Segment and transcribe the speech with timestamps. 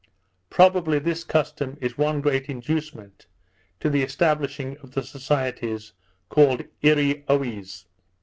[0.49, 3.27] Probably this custom is one great inducement
[3.81, 5.93] to the establishing of the societies
[6.27, 7.85] called Eareeoies.